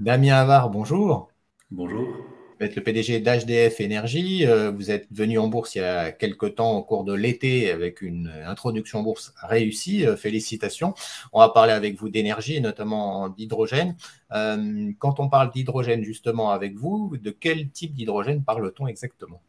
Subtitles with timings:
[0.00, 1.28] Damien Havard, bonjour.
[1.72, 2.06] Bonjour.
[2.06, 4.46] Vous êtes le PDG d'HDF Énergie.
[4.46, 7.72] Euh, vous êtes venu en bourse il y a quelques temps au cours de l'été
[7.72, 10.06] avec une introduction en bourse réussie.
[10.06, 10.94] Euh, félicitations.
[11.32, 13.96] On va parler avec vous d'énergie notamment d'hydrogène.
[14.30, 19.42] Euh, quand on parle d'hydrogène justement avec vous, de quel type d'hydrogène parle-t-on exactement?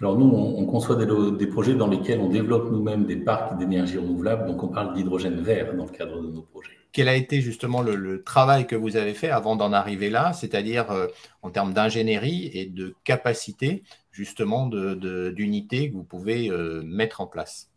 [0.00, 4.46] Alors nous, on, conçoit des, projets dans lesquels on développe nous-mêmes des parcs d'énergie renouvelable,
[4.46, 6.70] donc on parle d'hydrogène vert dans le cadre de nos projets.
[6.92, 10.90] Quel a été justement le, travail que vous avez fait avant d'en arriver là, c'est-à-dire
[10.92, 11.06] euh,
[11.42, 17.70] en termes d'ingénierie et de capacité justement d'unité que vous pouvez euh, mettre en place?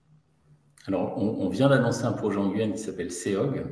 [0.87, 3.63] Alors on, vient d'annoncer un projet en Guyane qui s'appelle CEOG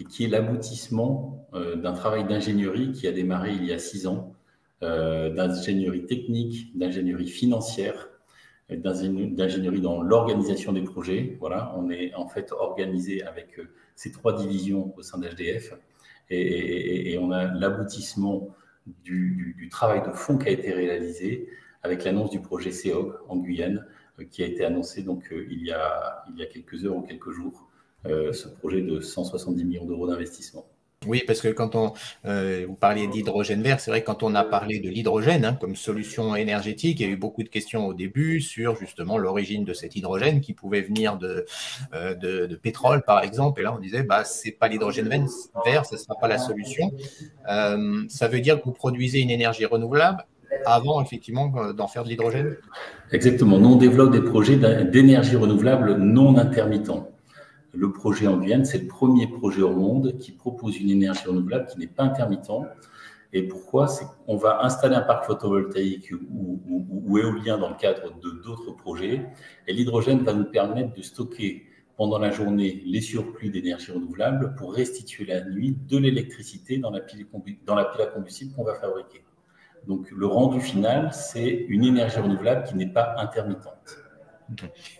[0.00, 4.06] et qui est l'aboutissement euh, d'un travail d'ingénierie qui a démarré il y a six
[4.06, 4.34] ans
[4.80, 8.08] d'ingénierie technique, d'ingénierie financière,
[8.76, 11.36] d'ingénierie dans l'organisation des projets.
[11.40, 15.74] Voilà, on est en fait organisé avec euh, ces trois divisions au sein d'HDF
[16.32, 18.48] et, on a l'aboutissement
[18.86, 21.48] du, travail de fond qui a été réalisé
[21.82, 23.84] avec l'annonce du projet CEOG en Guyane
[24.20, 27.02] euh, qui a été annoncé donc il y a, il y a quelques heures ou
[27.02, 27.68] quelques jours,
[28.04, 30.64] ce projet de 170 millions d'euros d'investissement.
[31.06, 31.94] Oui, parce que quand on,
[32.26, 35.56] euh, vous parliez d'hydrogène vert, c'est vrai que quand on a parlé de l'hydrogène hein,
[35.58, 39.64] comme solution énergétique, il y a eu beaucoup de questions au début sur justement l'origine
[39.64, 41.46] de cet hydrogène qui pouvait venir de,
[41.94, 43.60] euh, de, pétrole, par exemple.
[43.60, 46.92] Et là, on disait, bah, c'est pas l'hydrogène vert, ce ne sera pas la solution.
[47.48, 50.26] Euh, ça veut dire que vous produisez une énergie renouvelable
[50.66, 52.56] avant, effectivement, d'en faire de l'hydrogène?
[53.10, 53.58] Exactement.
[53.58, 57.08] Nous, on développe des projets d'énergie renouvelable non intermittents
[57.72, 61.66] le projet en Guyane, c'est le premier projet au monde qui propose une énergie renouvelable
[61.66, 62.50] qui n'est pas intermittent.
[63.32, 63.86] Et pourquoi?
[63.86, 69.26] C'est qu'on va installer un parc photovoltaïque ou, éolien dans le cadre de d'autres projets.
[69.66, 71.66] Et l'hydrogène va nous permettre de stocker
[71.96, 77.00] pendant la journée les surplus d'énergie renouvelable pour restituer la nuit de l'électricité dans la
[77.00, 77.26] pile,
[77.66, 79.22] dans la pile à combustible qu'on va fabriquer.
[79.86, 83.98] Donc le rendu final, c'est une énergie renouvelable qui n'est pas intermittente.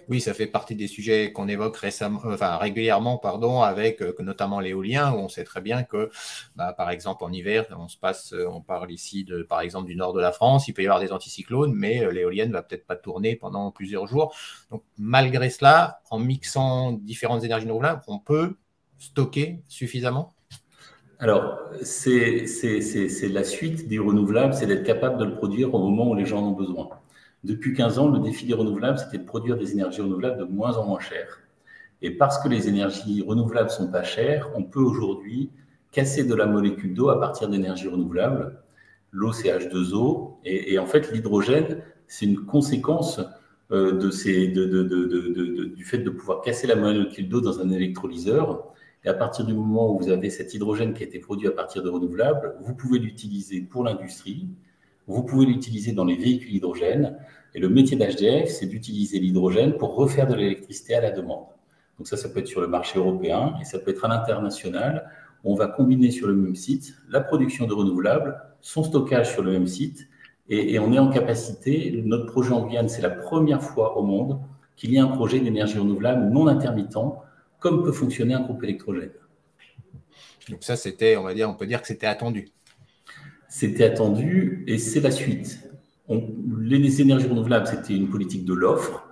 [0.09, 4.61] Oui, ça fait partie des sujets qu'on évoque récemment, enfin, régulièrement pardon, avec euh, notamment
[4.61, 6.11] l'éolien, où on sait très bien que,
[6.57, 9.87] bah, par exemple, en hiver, on se passe, euh, on parle ici de, par exemple,
[9.87, 12.63] du nord de la France, il peut y avoir des anticyclones, mais euh, l'éolienne va
[12.63, 14.35] peut-être pas tourner pendant plusieurs jours.
[14.71, 18.57] Donc, malgré cela, en mixant différentes énergies renouvelables, on peut
[18.99, 20.35] stocker suffisamment?
[21.19, 22.47] Alors, c'est
[23.29, 26.39] la suite du renouvelable, c'est d'être capable de le produire au moment où les gens
[26.41, 26.89] en ont besoin.
[27.45, 30.77] Depuis 15 ans, le défi des renouvelables, c'était de produire des énergies renouvelables de moins
[30.77, 31.41] en moins chères.
[32.03, 35.51] Et parce que les énergies renouvelables sont pas chères, on peut aujourd'hui
[35.93, 38.63] casser de la molécule d'eau à partir d'énergies renouvelables.
[39.13, 40.37] L'eau, c'est H2O.
[40.45, 43.21] Et, en fait, l'hydrogène, c'est une conséquence
[43.73, 48.73] euh, du fait de pouvoir casser la molécule d'eau dans un électrolyseur.
[49.05, 51.53] Et à partir du moment où vous avez cet hydrogène qui a été produit à
[51.53, 54.49] partir de renouvelables, vous pouvez l'utiliser pour l'industrie,
[55.11, 57.19] vous pouvez l'utiliser dans les véhicules hydrogène.
[57.55, 61.47] Et le métier d'HDF, c'est d'utiliser l'hydrogène pour refaire de l'électricité à la demande.
[61.99, 65.11] Donc ça, ça peut être sur le marché européen et ça peut être à l'international.
[65.45, 69.53] On va combiner sur le même site la production de renouvelables, son stockage sur le
[69.53, 70.09] même site,
[70.53, 72.03] et, on est en capacité.
[72.05, 74.41] Notre projet en Guyane, c'est la première fois au monde
[74.75, 76.97] qu'il y ait un projet d'énergie renouvelable non intermittent,
[77.61, 79.13] comme peut fonctionner un groupe électrogène.
[80.49, 82.49] Donc ça, c'était, on va dire, on peut dire que c'était attendu.
[83.51, 85.69] C'était attendu et c'est la suite.
[86.09, 89.09] les énergies renouvelables, c'était une politique de l'offre.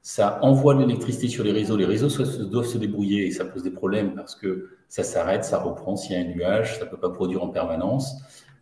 [0.00, 1.76] Ça envoie de l'électricité sur les réseaux.
[1.76, 2.08] Les réseaux
[2.44, 6.12] doivent se débrouiller et ça pose des problèmes parce que ça s'arrête, ça reprend s'il
[6.12, 8.14] y a un nuage, ça ne peut pas produire en permanence.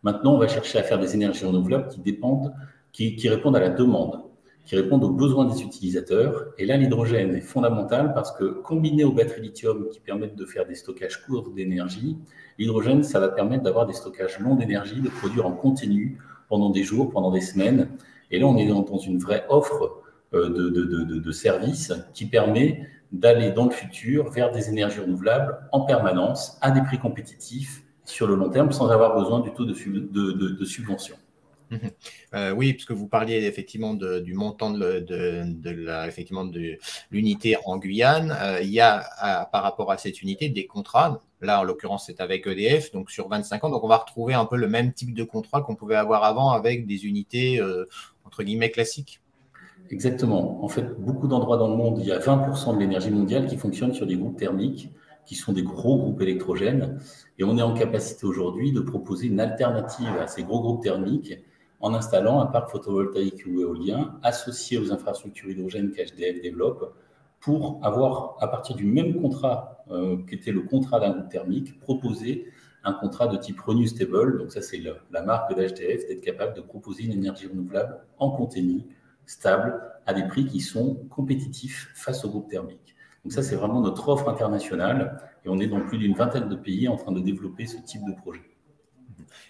[0.02, 2.54] Maintenant, on va chercher à faire des énergies renouvelables qui dépendent,
[2.90, 4.22] qui répondent à la demande
[4.68, 6.48] qui répondent aux besoins des utilisateurs.
[6.58, 10.66] Et là, l'hydrogène est fondamental parce que combiné aux batteries lithium qui permettent de faire
[10.66, 12.18] des stockages courts d'énergie,
[12.58, 16.18] l'hydrogène, ça va permettre d'avoir des stockages longs d'énergie, de produire en continu
[16.50, 17.88] pendant des jours, pendant des semaines.
[18.30, 20.02] Et là, on est dans une vraie offre
[20.34, 25.00] euh, de, de, de, de services qui permet d'aller dans le futur vers des énergies
[25.00, 29.50] renouvelables en permanence à des prix compétitifs sur le long terme sans avoir besoin du
[29.54, 31.16] tout de, de subventions.
[31.70, 31.90] Mhm.
[32.34, 35.04] Euh, oui, puisque vous parliez effectivement du montant de,
[35.70, 36.78] la, effectivement de
[37.10, 38.36] l'unité en Guyane.
[38.40, 41.20] Euh, il y a par rapport à cette unité des contrats.
[41.40, 43.70] Là, en l'occurrence, c'est avec EDF, donc sur 25 ans.
[43.70, 46.50] Donc, on va retrouver un peu le même type de contrat qu'on pouvait avoir avant
[46.50, 47.84] avec des unités euh,
[48.24, 49.20] entre guillemets classiques.
[49.90, 50.62] Exactement.
[50.64, 53.56] En fait, beaucoup d'endroits dans le monde, il y a 20% de l'énergie mondiale qui
[53.56, 54.90] fonctionne sur des groupes thermiques,
[55.24, 56.98] qui sont des gros groupes électrogènes.
[57.38, 61.34] Et on est en capacité aujourd'hui de proposer une alternative à ces gros groupes thermiques
[61.80, 66.94] en installant un parc photovoltaïque ou éolien associé aux infrastructures hydrogènes qu'HDF développe
[67.40, 71.78] pour avoir, à partir du même contrat euh, qui était le contrat d'un groupe thermique,
[71.80, 72.46] proposer
[72.84, 74.38] un contrat de type Renew Stable.
[74.38, 78.86] Donc ça, c'est la marque d'HDF d'être capable de proposer une énergie renouvelable en continu,
[79.26, 82.96] stable, à des prix qui sont compétitifs face au groupe thermique.
[83.24, 86.56] Donc ça, c'est vraiment notre offre internationale et on est dans plus d'une vingtaine de
[86.56, 88.57] pays en train de développer ce type de projet.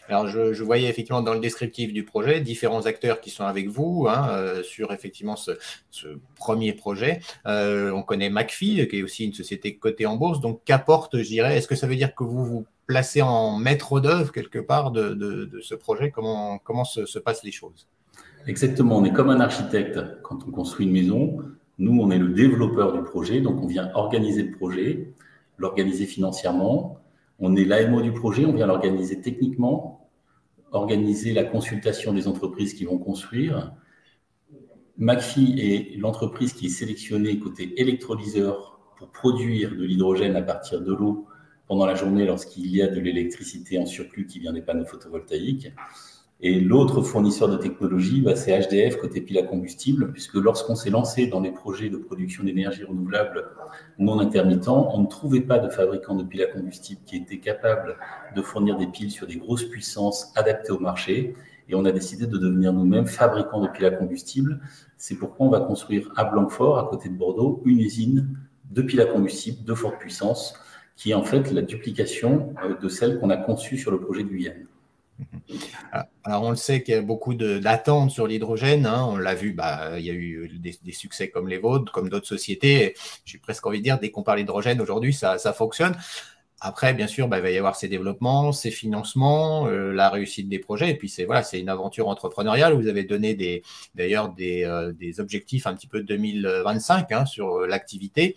[0.09, 4.07] Alors, je, voyais effectivement dans le descriptif du projet différents acteurs qui sont avec vous
[4.09, 5.53] hein, euh, sur effectivement ce,
[6.37, 7.21] premier projet.
[7.47, 10.41] Euh, on connaît McPhee, qui est aussi une société cotée en bourse.
[10.41, 14.01] Donc, qu'apporte, je dirais, est-ce que ça veut dire que vous vous placez en maître
[14.01, 16.11] d'œuvre quelque part de, ce projet?
[16.11, 17.87] Comment, comment se, passent les choses?
[18.47, 21.39] Exactement, on est comme un architecte quand on construit une maison.
[21.79, 25.13] Nous, on est le développeur du projet, donc on vient organiser le projet,
[25.59, 26.99] l'organiser financièrement.
[27.39, 30.11] On est l'AMO du projet, on vient l'organiser techniquement,
[30.73, 33.73] organiser la consultation des entreprises qui vont construire.
[34.97, 40.93] McPhee est l'entreprise qui est sélectionnée côté électrolyseur pour produire de l'hydrogène à partir de
[40.93, 41.27] l'eau
[41.69, 45.69] pendant la journée lorsqu'il y a de l'électricité en surplus qui vient des panneaux photovoltaïques.
[46.41, 50.91] Et l'autre fournisseur de technologie, bah, c'est HDF côté pile à combustible, puisque lorsqu'on s'est
[50.91, 53.49] lancé dans les projets de production d'énergie renouvelable
[53.99, 57.97] non intermittent, on ne trouvait pas de fabricant de piles à combustible qui était capable
[58.37, 61.35] de fournir des piles sur des grosses puissances adaptées au marché.
[61.69, 64.61] Et on a décidé de devenir nous-mêmes fabricants de piles à combustible.
[64.97, 68.39] C'est pourquoi on va construire à Blanquefort, à côté de Bordeaux, une usine
[68.71, 70.55] de piles à combustible de forte puissance,
[70.95, 74.23] qui est en fait la duplication euh, de celle qu'on a conçue sur le projet
[74.23, 74.67] de Guyane.
[76.25, 78.87] Alors, on le sait qu'il y a beaucoup d'attentes sur l'hydrogène.
[78.87, 79.07] Hein.
[79.09, 82.27] On l'a vu, bah, il y a eu des, succès comme les vôtres, comme d'autres
[82.27, 82.95] sociétés.
[83.25, 85.97] J'ai presque envie de dire, dès qu'on parle d'hydrogène aujourd'hui, ça, fonctionne.
[86.61, 90.49] Après, bien sûr, bah, il va y avoir ces développements, ces financements, euh, la réussite
[90.49, 90.91] des projets.
[90.91, 92.75] Et puis, c'est voilà, une aventure entrepreneuriale.
[92.75, 93.63] Vous avez donné
[93.95, 98.37] d'ailleurs des, euh, des, objectifs un petit peu 2025 hein, sur l'activité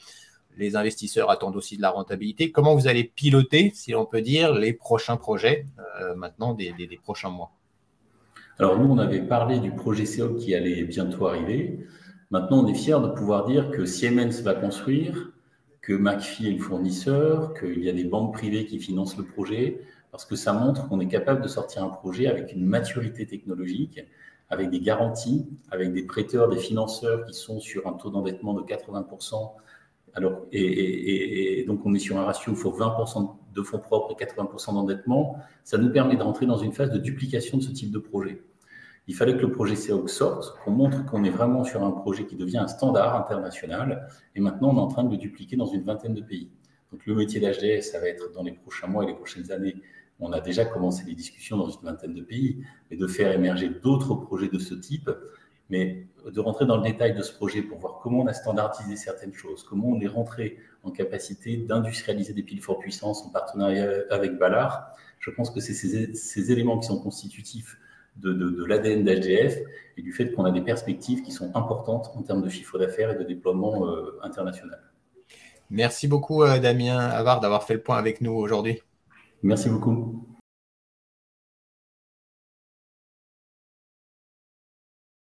[0.58, 2.52] les investisseurs attendent aussi de la rentabilité.
[2.52, 5.66] Comment vous allez piloter, si on peut dire, les prochains projets
[6.02, 7.52] euh, maintenant des, prochains mois?
[8.60, 11.86] Alors nous, on avait parlé du projet CO qui allait bientôt arriver.
[12.30, 15.32] Maintenant, on est fiers de pouvoir dire que Siemens va construire,
[15.82, 19.82] que McPhee est le fournisseur, qu'il y a des banques privées qui financent le projet,
[20.12, 24.00] parce que ça montre qu'on est capable de sortir un projet avec une maturité technologique,
[24.50, 28.62] avec des garanties, avec des prêteurs, des financeurs qui sont sur un taux d'endettement de
[28.62, 29.52] 80%
[30.14, 34.16] alors, et, donc, on est sur un ratio où il faut 20% de fonds propres
[34.20, 35.38] et 80% d'endettement.
[35.64, 38.42] Ça nous permet de rentrer dans une phase de duplication de ce type de projet.
[39.08, 42.26] Il fallait que le projet CEOC sorte, qu'on montre qu'on est vraiment sur un projet
[42.26, 44.08] qui devient un standard international.
[44.36, 46.52] Et maintenant, on est en train de le dupliquer dans une vingtaine de pays.
[46.92, 49.76] Donc, le métier d'HDS, ça va être dans les prochains mois et les prochaines années.
[50.20, 53.70] On a déjà commencé les discussions dans une vingtaine de pays, mais de faire émerger
[53.70, 55.10] d'autres projets de ce type
[55.72, 58.96] mais de rentrer dans le détail de ce projet pour voir comment on a standardisé
[58.96, 63.90] certaines choses, comment on est rentré en capacité d'industrialiser des piles fort puissance en partenariat
[64.12, 67.80] avec Ballard, je pense que c'est ces, éléments qui sont constitutifs
[68.18, 69.58] de, l'ADN d'HDF
[69.98, 73.12] et du fait qu'on a des perspectives qui sont importantes en termes de chiffre d'affaires
[73.12, 74.82] et de déploiement euh, international.
[75.70, 78.82] Merci beaucoup, euh, Damien Avard, d'avoir fait le point avec nous aujourd'hui.
[79.42, 80.28] Merci beaucoup.